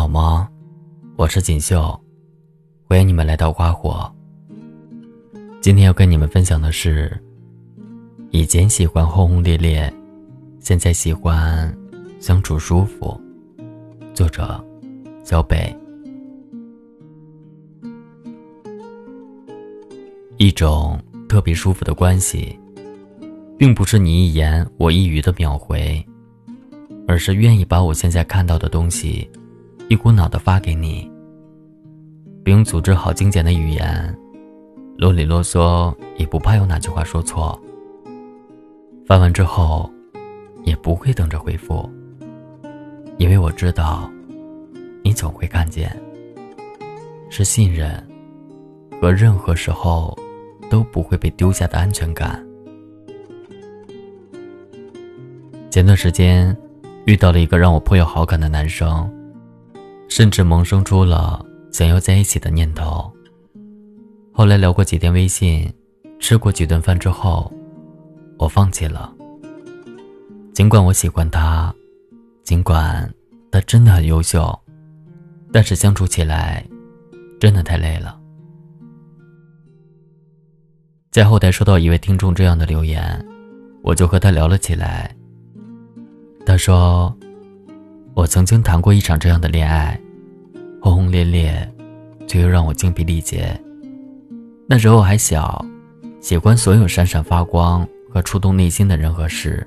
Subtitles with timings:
[0.00, 0.48] 好吗？
[1.16, 1.94] 我是锦绣，
[2.88, 4.10] 欢迎你们来到花火。
[5.60, 7.22] 今天要跟你们分享的是：
[8.30, 9.92] 以前喜欢轰轰烈烈，
[10.58, 11.70] 现在喜欢
[12.18, 13.20] 相处舒服。
[14.14, 14.58] 作者：
[15.22, 15.70] 小北。
[20.38, 20.98] 一种
[21.28, 22.58] 特别舒服的关系，
[23.58, 26.02] 并不是你一言我一语的秒回。
[27.06, 29.28] 而是愿意把我现在看到的东西，
[29.90, 31.10] 一股脑的发给你，
[32.44, 34.16] 不用组织好精简的语言，
[34.96, 37.60] 啰里啰嗦也不怕有哪句话说错。
[39.04, 39.90] 发完之后，
[40.62, 41.90] 也不会等着回复，
[43.18, 44.08] 因为我知道，
[45.02, 45.90] 你总会看见。
[47.28, 47.92] 是信任，
[49.00, 50.16] 和任何时候
[50.70, 52.40] 都不会被丢下的安全感。
[55.68, 56.56] 前段时间。
[57.06, 59.10] 遇到了一个让我颇有好感的男生，
[60.10, 63.10] 甚至萌生出了想要在一起的念头。
[64.32, 65.72] 后来聊过几天微信，
[66.18, 67.50] 吃过几顿饭之后，
[68.36, 69.14] 我放弃了。
[70.52, 71.72] 尽管我喜欢他，
[72.42, 73.08] 尽管
[73.52, 74.58] 他真的很优秀，
[75.52, 76.66] 但是相处起来
[77.38, 78.18] 真的太累了。
[81.12, 83.24] 在后台收到一位听众这样的留言，
[83.82, 85.14] 我就和他聊了起来。
[86.44, 87.16] 他说
[88.20, 89.98] ：“我曾经谈过一场这样的恋爱，
[90.82, 91.66] 轰轰烈烈，
[92.28, 93.58] 却又让我精疲力竭。
[94.66, 95.64] 那时候还小，
[96.20, 99.66] 喜欢所有闪闪发光和触动内心的人和事，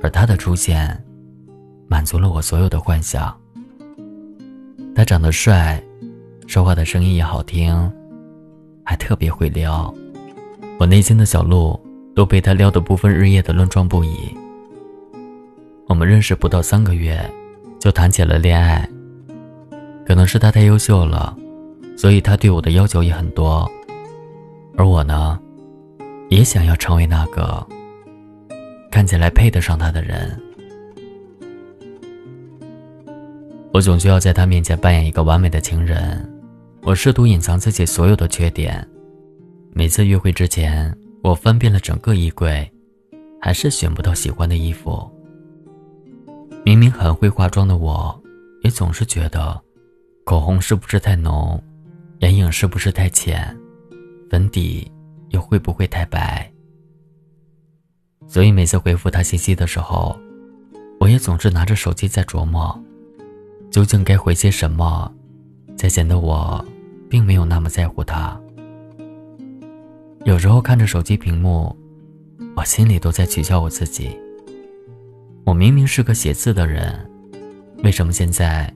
[0.00, 0.96] 而他的出现，
[1.88, 3.36] 满足了我所有的幻想。
[4.94, 5.82] 他长得帅，
[6.46, 7.92] 说话的声音也好听，
[8.84, 9.92] 还特别会撩，
[10.78, 11.76] 我内心的小鹿
[12.14, 14.14] 都被他撩得不分日夜的乱撞不已。”
[15.88, 17.20] 我们认识不到三个月，
[17.80, 18.88] 就谈起了恋爱。
[20.06, 21.36] 可能是他太优秀了，
[21.96, 23.68] 所以他对我的要求也很多。
[24.76, 25.38] 而我呢，
[26.28, 27.66] 也想要成为那个
[28.90, 30.40] 看起来配得上他的人。
[33.72, 36.28] 我总需要在他面前扮演一个完美的情人。
[36.82, 38.86] 我试图隐藏自己所有的缺点。
[39.72, 42.68] 每次约会之前，我翻遍了整个衣柜，
[43.40, 45.08] 还是选不到喜欢的衣服。
[46.62, 48.22] 明明很会化妆的我，
[48.62, 49.60] 也总是觉得，
[50.24, 51.60] 口红是不是太浓，
[52.20, 53.56] 眼影是不是太浅，
[54.28, 54.90] 粉底
[55.30, 56.50] 又会不会太白。
[58.28, 60.16] 所以每次回复他信息的时候，
[61.00, 62.78] 我也总是拿着手机在琢磨，
[63.70, 65.12] 究竟该回些什么，
[65.76, 66.64] 才显得我
[67.08, 68.38] 并没有那么在乎他。
[70.24, 71.74] 有时候看着手机屏幕，
[72.54, 74.16] 我心里都在取笑我自己。
[75.50, 76.94] 我明明是个写字的人，
[77.82, 78.72] 为什么现在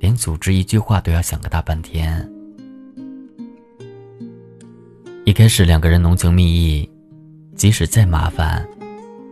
[0.00, 2.30] 连组织一句话都要想个大半天？
[5.24, 6.86] 一开始两个人浓情蜜意，
[7.56, 8.68] 即使再麻烦，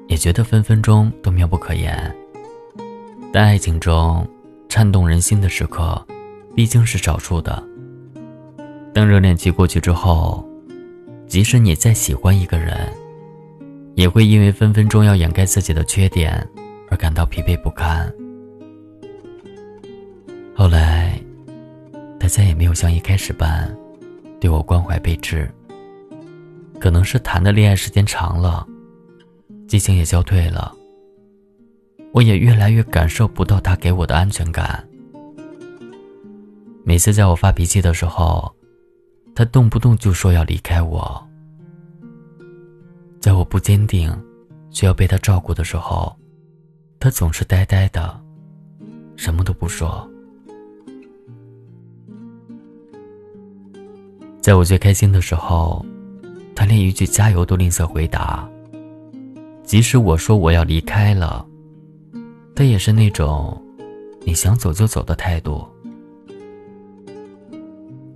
[0.07, 2.11] 也觉得分分钟都妙不可言。
[3.35, 4.27] 但爱情中
[4.67, 6.03] 颤动人心的时刻，
[6.57, 7.63] 毕竟是少数的。
[8.95, 10.43] 当热恋期过去之后，
[11.27, 12.91] 即使你再喜欢一个人，
[13.95, 16.49] 也会因为分分钟要掩盖自己的缺点。
[16.91, 18.13] 而感到疲惫不堪。
[20.55, 21.21] 后来，
[22.19, 23.73] 他再也没有像一开始般
[24.41, 25.49] 对我关怀备至。
[26.81, 28.67] 可能是谈的恋爱时间长了，
[29.67, 30.73] 激情也消退了。
[32.13, 34.83] 我也越来越感受不到他给我的安全感。
[36.85, 38.51] 每次在我发脾气的时候，
[39.35, 41.23] 他动不动就说要离开我。
[43.21, 44.11] 在我不坚定，
[44.71, 46.18] 需要被他照顾的时候。
[47.01, 48.21] 他总是呆呆的，
[49.17, 50.09] 什么都不说。
[54.41, 55.85] 在我最开心的时候，
[56.57, 58.49] 他连一句加油都吝啬回答。
[59.63, 61.47] 即使我说我要离开了，
[62.57, 63.63] 他也是那种
[64.25, 65.67] 你想走就走的态度。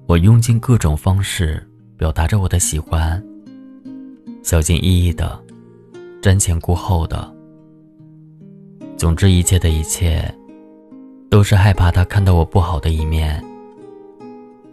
[0.07, 1.65] 我用尽各种方式
[1.97, 3.23] 表达着我的喜欢，
[4.43, 5.41] 小心翼翼的，
[6.21, 7.33] 瞻前顾后的。
[9.03, 10.33] 总之，一切的一切，
[11.29, 13.43] 都是害怕他看到我不好的一面，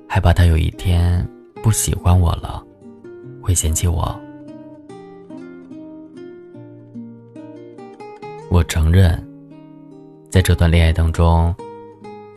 [0.08, 1.28] 害怕他有一天
[1.64, 2.64] 不喜欢我了，
[3.42, 4.16] 会嫌弃我。
[8.52, 9.20] 我承认，
[10.30, 11.52] 在这段恋爱当中，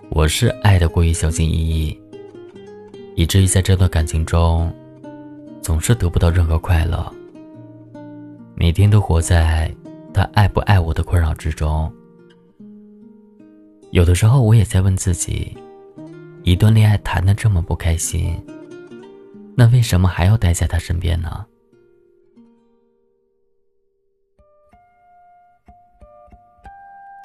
[0.08, 2.00] 我是爱的过于小心翼翼，
[3.16, 4.72] 以至于在这段感情中，
[5.60, 7.12] 总是得不到任何快乐，
[8.54, 9.70] 每天都活在。
[10.14, 11.92] 他爱不爱我的困扰之中，
[13.90, 15.56] 有的时候，我也在问自己：
[16.42, 18.38] 一段恋爱谈的这么不开心，
[19.56, 21.46] 那为什么还要待在他身边呢？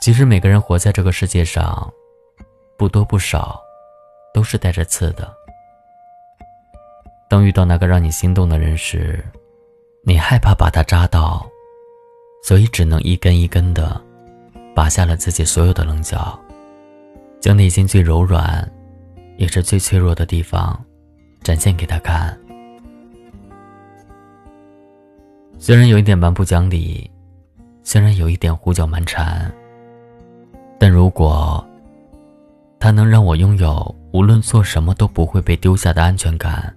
[0.01, 1.91] 其实，每个人活在这个世界上，
[2.77, 3.61] 不多不少，
[4.33, 5.29] 都是带着刺的。
[7.29, 9.21] 当遇到那个让你心动的人时，
[10.05, 11.45] 你害怕把他扎到，
[12.43, 14.01] 所以只能一根一根的
[14.73, 16.39] 拔下了自己所有的棱角，
[17.39, 18.69] 将内心最柔软，
[19.37, 20.79] 也是最脆弱的地方
[21.41, 22.37] 展现给他看。
[25.59, 27.09] 虽然有一点蛮不讲理，
[27.83, 29.51] 虽然有一点胡搅蛮缠，
[30.77, 31.65] 但如果
[32.79, 36.73] 他能让我拥有无论做什么都不会被丢下的安全感。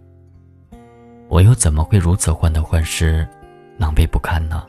[1.28, 3.28] 我又怎么会如此患得患失、
[3.76, 4.66] 狼狈不堪呢？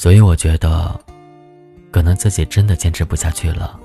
[0.00, 0.98] 所以我觉得，
[1.90, 3.78] 可能自己真的坚持不下去了。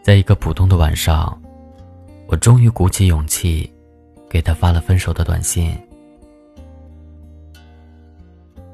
[0.00, 1.36] 在一个普通的晚上，
[2.28, 3.68] 我终于鼓起勇气，
[4.30, 5.76] 给他发了分手的短信。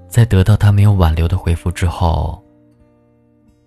[0.08, 2.44] 在得到他没有挽留的回复之后，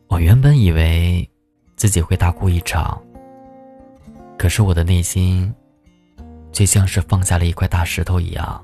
[0.07, 1.27] 我原本以为
[1.75, 3.01] 自己会大哭一场，
[4.37, 5.51] 可是我的内心……
[6.51, 8.63] 却像是放下了一块大石头一样，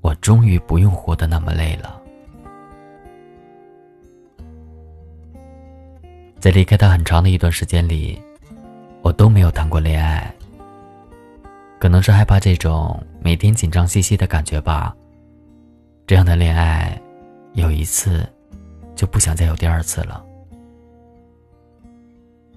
[0.00, 2.00] 我终于不用活得那么累了。
[6.44, 8.20] 在离开他很长的一段时间里，
[9.00, 10.30] 我都没有谈过恋爱。
[11.78, 14.94] 可能是害怕这种每天紧张兮兮的感觉吧。
[16.06, 17.00] 这样的恋爱，
[17.54, 18.28] 有一次，
[18.94, 20.22] 就不想再有第二次了。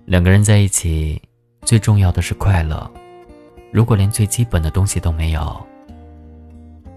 [0.04, 1.22] 两个人在一起，
[1.62, 2.92] 最重要的是快乐。
[3.72, 5.66] 如果连最基本的东西都没有，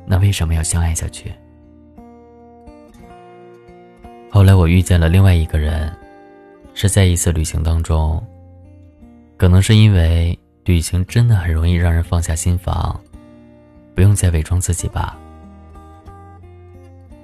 [0.04, 1.32] 那为什么要相爱下去？
[4.28, 5.96] 后来我遇见了另外一个人，
[6.74, 8.22] 是在一次旅行当中。
[9.36, 13.00] 可能是因为旅行真的很容易让人放下心防，
[13.94, 15.18] 不用再伪装自己吧。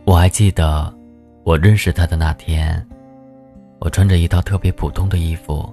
[0.04, 0.92] 我还记得
[1.44, 2.86] 我认识他的那天，
[3.78, 5.70] 我穿着一套特别普通的衣服，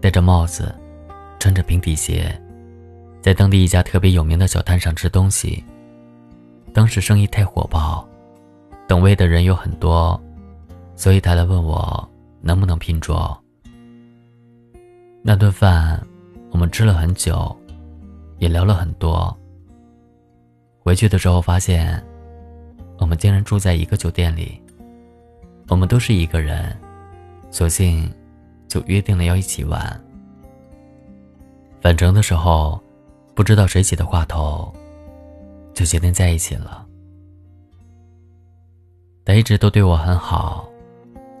[0.00, 0.74] 戴着帽子，
[1.38, 2.38] 穿着平底鞋。
[3.22, 5.64] 在当地一家特别有名的小摊上吃东西。
[6.74, 8.06] 当时生意太火爆，
[8.86, 10.20] 等位的人有很多，
[10.96, 12.10] 所以他来问我
[12.42, 13.34] 能不能拼桌。
[15.22, 16.04] 那顿饭，
[16.50, 17.56] 我们吃了很久，
[18.38, 19.34] 也聊了很多。
[20.80, 22.04] 回去的时候发现，
[22.98, 24.60] 我们竟然住在一个酒店里。
[25.68, 26.76] 我们都是一个人，
[27.50, 28.12] 索性
[28.68, 29.98] 就约定了要一起玩。
[31.80, 32.78] 返程的时候。
[33.34, 34.70] 不知道谁起的话头，
[35.72, 36.86] 就决定在一起了。
[39.24, 40.68] 他一直都对我很好，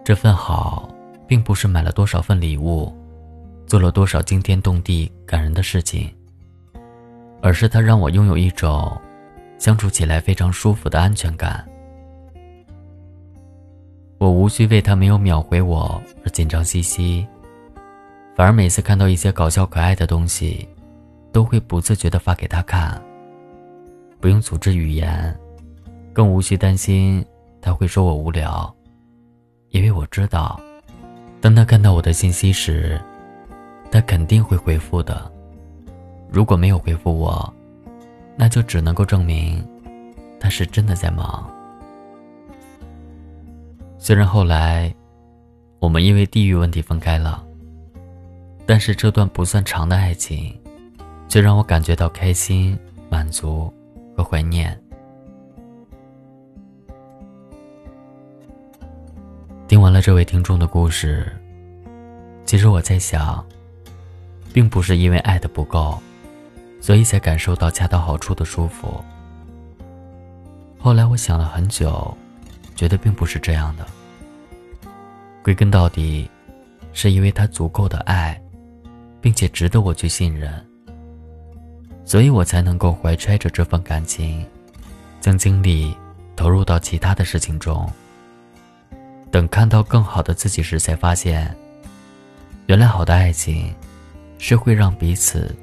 [0.02, 0.88] 这份好，
[1.32, 2.92] 并不是买了多少份礼物，
[3.66, 6.14] 做了多少惊天动地感人的事情，
[7.40, 9.00] 而是他让我拥有一种
[9.56, 11.66] 相处起来非常舒服的安全感。
[14.18, 17.26] 我无需为他没有秒回我而紧张兮兮，
[18.36, 20.68] 反而每次看到一些搞笑可爱的东西。
[21.32, 23.02] 都会不自觉地发给他看，
[24.20, 25.34] 不用组织语言，
[26.12, 27.24] 更无需担心
[27.58, 28.70] 他会说我无聊，
[29.70, 30.60] 因为我知道，
[31.42, 32.98] 当他看到我的信息时，
[33.90, 35.30] 他肯定会回复的。
[36.30, 37.52] 如果没有回复我，
[38.36, 39.62] 那就只能够证明
[40.40, 41.52] 他是真的在忙。
[43.98, 44.94] 虽然后来
[45.80, 47.44] 我们因为地域问题分开了，
[48.64, 50.56] 但是这段不算长的爱情。
[51.28, 53.72] 却让我感觉到开心、满足
[54.14, 54.78] 和怀念。
[59.72, 61.32] 听完了这位听众的故事，
[62.44, 63.42] 其实我在想，
[64.52, 65.98] 并不是因为爱的不够，
[66.78, 69.02] 所以才感受到恰到好处的舒服。
[70.78, 72.14] 后来我想了很久，
[72.76, 73.86] 觉得并不是这样的。
[75.42, 76.30] 归根到底，
[76.92, 78.38] 是因为他足够的爱，
[79.22, 80.52] 并且值得我去信任。
[82.04, 84.44] 所以我才能够怀揣着这份感情，
[85.18, 85.96] 将精力
[86.36, 87.90] 投入到其他的事情中。
[89.32, 91.56] 等看到更好的自己时，才发现，
[92.66, 93.74] 原来好的爱情，
[94.38, 95.56] 是会让彼此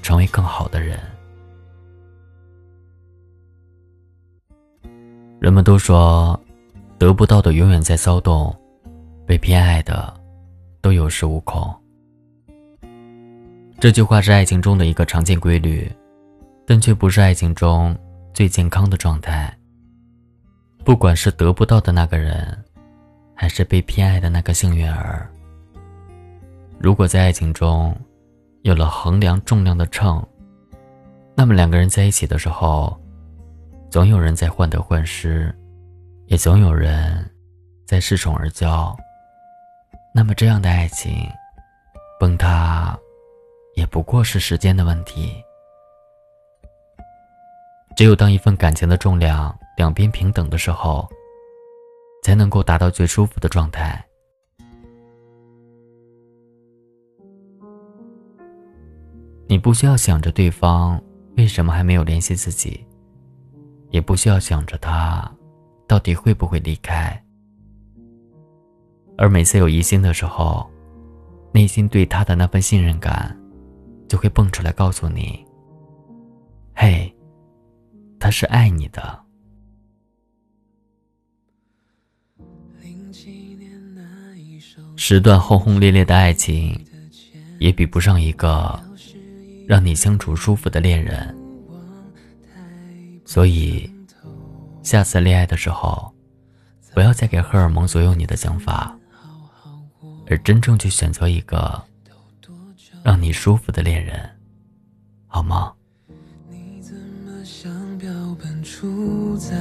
[0.00, 0.96] 成为更好的人。
[5.40, 6.38] 人们都说，
[6.98, 8.56] 得不到的永远在骚动，
[9.26, 10.14] 被偏爱的，
[10.80, 11.74] 都有恃无恐。
[13.80, 15.90] 这句话是爱情中的一个常见规律，
[16.64, 17.96] 但却不是爱情中
[18.32, 19.52] 最健康的状态。
[20.84, 22.64] 不管是得不到的那个人，
[23.40, 25.30] 还是被偏爱的那个幸运儿。
[26.76, 27.96] 如果在爱情中，
[28.62, 30.20] 有了衡量重量的秤，
[31.36, 32.98] 那么两个人在一起的时候，
[33.90, 35.56] 总有人在患得患失，
[36.26, 37.30] 也总有人
[37.86, 38.92] 在恃宠而骄。
[40.12, 41.24] 那么这样的爱情，
[42.18, 42.98] 崩塌，
[43.76, 45.32] 也不过是时间的问题。
[47.94, 51.08] 只有当一份感情的重量两边平等的时候，
[52.28, 54.04] 才能够达到最舒服的状态。
[59.46, 61.02] 你不需要想着对方
[61.38, 62.84] 为什么还没有联系自己，
[63.88, 65.26] 也不需要想着他
[65.86, 67.18] 到底会不会离开。
[69.16, 70.68] 而每次有疑心的时候，
[71.50, 73.34] 内心对他的那份信任感，
[74.06, 75.42] 就会蹦出来告诉你
[76.76, 77.10] ：“嘿。”
[78.20, 79.27] 他是爱你的。
[85.00, 86.76] 十段轰轰烈烈的爱情，
[87.60, 88.78] 也比不上一个
[89.64, 91.32] 让你相处舒服的恋人。
[93.24, 93.88] 所以，
[94.82, 96.12] 下次恋爱的时候，
[96.94, 98.98] 不要再给荷尔蒙左右你的想法，
[100.26, 101.80] 而真正去选择一个
[103.04, 104.28] 让你舒服的恋人，
[105.28, 105.72] 好吗？
[108.80, 109.56] 住在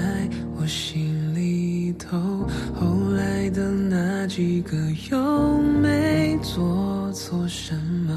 [0.56, 2.46] 我心里头，
[3.50, 4.76] 的那几个
[5.12, 7.74] 又没做错什
[8.08, 8.14] 么？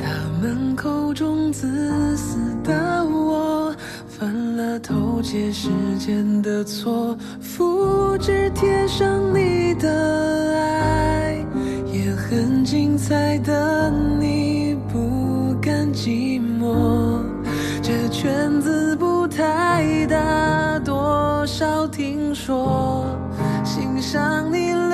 [0.00, 0.08] 他
[0.40, 3.74] 们口中自私的我，
[4.06, 11.44] 犯了偷窃时间的错，复制贴上你的爱，
[11.92, 17.20] 也很精彩的你不甘寂寞，
[17.82, 19.18] 这圈子不。
[19.30, 23.04] 太大，多少听说，
[23.78, 24.87] 欣赏你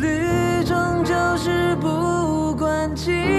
[0.00, 3.37] 旅终究事不关己，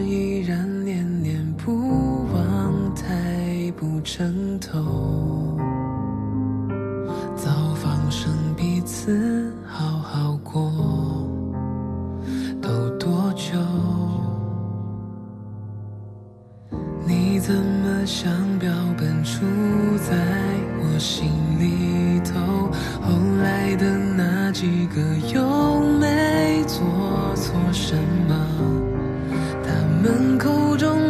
[0.00, 5.49] 依然念念不忘，太不称头。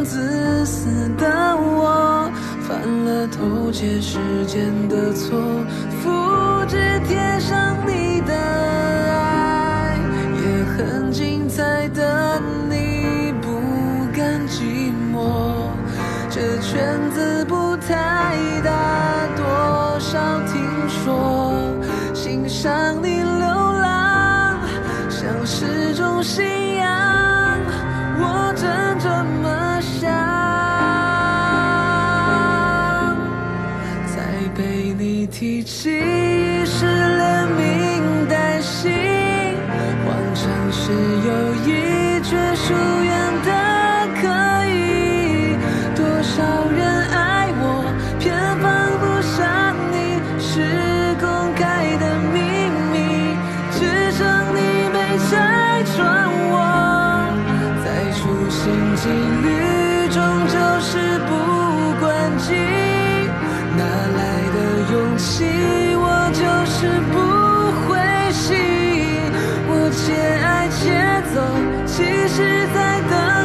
[0.05, 1.27] 自私的
[1.57, 2.31] 我，
[2.67, 5.39] 犯了偷窃时间的错，
[60.83, 60.97] 是
[61.29, 61.31] 不
[62.01, 62.55] 关机，
[63.77, 63.85] 哪
[64.17, 64.21] 来
[64.55, 64.59] 的
[64.93, 65.45] 勇气？
[65.95, 66.79] 我就是
[67.13, 67.15] 不
[67.87, 67.89] 灰
[68.33, 68.49] 心。
[69.69, 70.01] 我且
[70.43, 70.81] 爱且
[71.35, 71.37] 走，
[71.87, 71.93] 其
[72.29, 72.79] 实在
[73.11, 73.40] 等。